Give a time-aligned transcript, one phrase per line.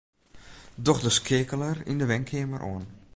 [0.85, 2.85] Doch de skeakeler yn 'e wenkeamer oan.